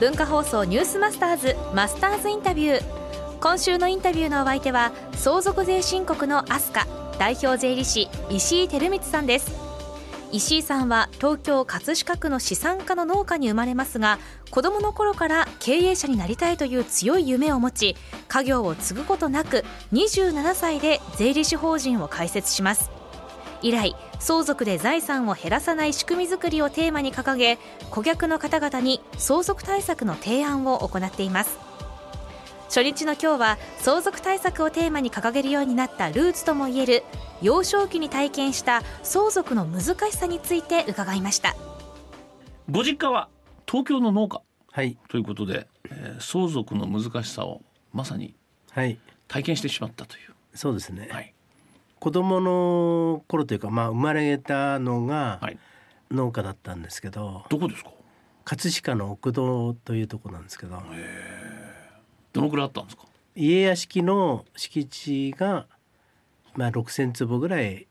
[0.00, 2.82] 文化放送ニュースマスターズマスターズインタビュー。
[3.40, 6.86] 今週のインタビューのお相手は相続税申告のアスカ
[7.18, 9.50] 代表税理士石井照光さんです。
[10.32, 14.18] 石井さんは東京葛飾区の資産家の農家に生まれますが
[14.50, 17.96] 子供の頃から経営者になりたいという強い夢を持ち
[18.28, 22.90] 家業を継ぐことなく27歳で税理士法人を開設します。
[23.62, 27.58] 以来相続で財産を減らさない仕組みづくりをテーマに掲げ
[27.90, 31.58] 顧客の方々に相続対策の提案を行っています。
[32.66, 37.04] 初日の今日は相続対策をテーマに掲げるようになったルーツともいえる
[37.40, 41.54] 幼少期に体験した相続の難しさについて伺いました。
[42.70, 43.28] ご実家は
[43.66, 44.42] 東京の農家。
[44.72, 44.98] はい。
[45.08, 47.62] ということで、えー相続の難しさを
[47.92, 48.34] まさに
[48.72, 48.98] はい。
[49.28, 51.32] 体験してしまったという、そうですね、はい
[51.98, 55.58] 子供の頃というかまあ生まれたのがはい、
[56.10, 57.90] 農家だったんですけど、どこですか？
[58.44, 60.80] 葛飾の奥戸というところなんですけど。
[62.32, 63.04] どのくらいあったんですか？
[63.34, 65.66] 家屋敷の敷地が
[66.54, 67.86] まあ6,000坪ぐらい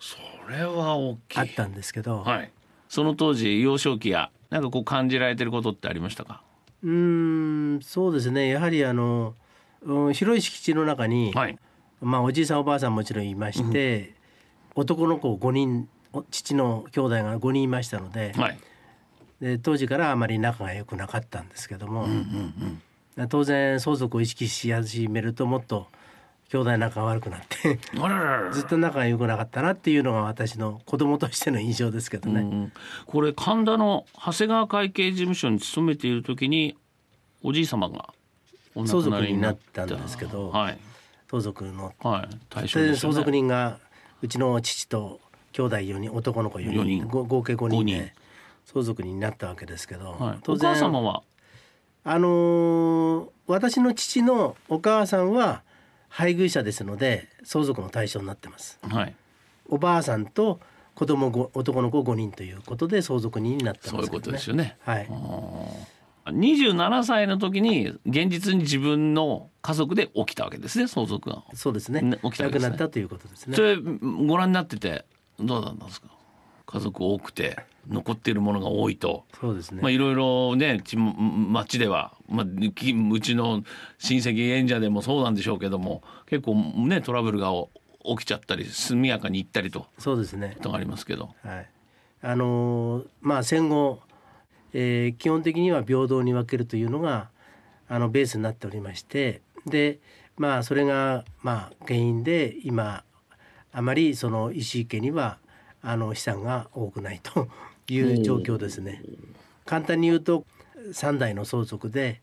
[0.00, 0.16] そ
[0.48, 1.40] れは大きい。
[1.40, 2.50] あったんですけど、はい。
[2.88, 6.42] その当時幼少期やなんかこう感じられてることってありましたか？
[6.82, 6.90] うー
[7.78, 8.48] んそうですね。
[8.48, 9.34] やはりあの、
[9.82, 11.58] うん広い敷地の中に、はい
[12.00, 14.14] まあおじいさんおばあさんもちろんいまして、
[14.74, 18.58] 男の子5人お父の兄弟が5人いましたので,、はい。
[19.40, 22.06] で当時からあまり仲が良くなかったんですけども、
[23.28, 25.88] 当然相続を意識し始めるともっと
[26.50, 27.78] 兄弟仲が悪くなって
[28.52, 32.40] ずっと仲が良くなかったなっていうのが私の子供としての印象ですけどね。
[32.40, 32.72] うん
[33.06, 36.76] これ神田の長谷川会計事務所に勤めている時に
[37.42, 38.14] おじい様が
[38.74, 40.78] お亡くなりになった相続になったんですけどはい
[41.30, 43.78] 相続のはいね相続人が
[44.22, 45.20] うちの父と
[45.52, 48.10] 兄弟4人男の子4人四人ご合計5五人で人
[48.66, 51.22] 相続人になったわけですけど、はい、当お母様然は？
[52.04, 55.62] あのー私の父のお母さんは
[56.08, 58.78] 配偶者ですので相続の対象になってます。
[58.82, 59.14] はい
[59.70, 60.60] おばあさんと
[60.94, 64.20] 子供ご男の子5人ということで相続人になってそういうこ。
[64.20, 64.76] とですよね。
[64.80, 65.08] はい。
[66.30, 71.42] 27歳の時に現実に自分の家族で起きたわけですね相続が。
[71.54, 72.00] そうですね。
[72.02, 73.62] ね起きたわけですね亡くなったということですねそ。
[73.62, 75.04] れご覧になってて
[75.40, 76.08] どうだったんですか？
[76.66, 77.56] 家族多くて
[77.88, 79.24] 残っているものが多いと。
[79.40, 79.80] そうですね。
[79.80, 83.62] まあ、いろいろねち町では、まあ、きうちの
[83.98, 86.54] 親戚演者でもそうなんでしょうけども結構
[86.86, 87.52] ねトラブルが
[88.04, 90.52] 起きちゃったり速やかに行ったりとそうですね。
[90.58, 91.70] ことがありますけどはい。
[92.20, 94.00] あのーまあ戦後、
[94.72, 97.30] えー基本的には平等に分けるというのが
[97.88, 99.98] あのベースになっておりまして、で、
[100.36, 103.04] まあそれがまあ原因で今
[103.72, 105.38] あまりその石井家には
[105.82, 107.48] あの資産が多くないと
[107.88, 109.02] いう状況ですね。
[109.64, 110.44] 簡単に言うと
[110.92, 112.20] 三代の相続で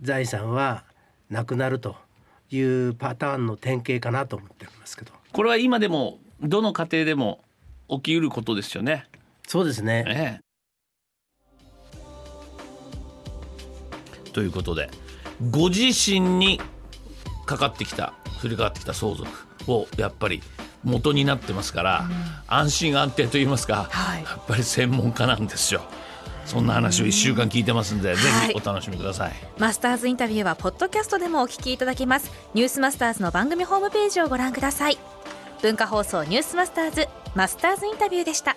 [0.00, 0.84] 財産は
[1.30, 1.96] なくなると
[2.50, 5.12] いうパターンの典型かなと思っておりますけど。
[5.32, 7.42] これは今でもどの家庭でも
[7.88, 9.06] 起きうることですよね。
[9.46, 10.04] そうですね。
[10.06, 10.51] ええ
[14.32, 14.90] ということで
[15.50, 16.60] ご自身に
[17.46, 19.28] かかってきた降りかかってきた相続
[19.68, 20.42] をやっぱり
[20.84, 22.04] 元になってますから、
[22.48, 24.24] 安心安定と言いますか、はい。
[24.24, 25.82] やっぱり専門家なんですよ。
[26.44, 29.32] そんな話を1週間聞いてますんで、ぜひお楽しみください。
[29.58, 32.32] マスターズインタビューはポッドキャストでもお聞きいただけます。
[32.54, 34.98] ニュースマスターズの番組ホームページをご覧ください。
[35.62, 38.56] 文化放送ニュースマスターズマスターズインタビューでした